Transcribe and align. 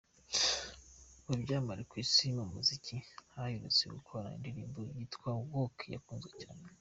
Ni 1.27 1.33
ibyamamare 1.37 1.81
ku 1.89 1.95
Isi 2.03 2.25
mu 2.37 2.45
muziki, 2.53 2.95
baherutse 3.33 3.83
gukorana 3.95 4.33
indirimbo 4.37 4.79
yitwa 4.95 5.29
‘Work’ 5.51 5.77
yakunzwe 5.95 6.31
cyane. 6.41 6.63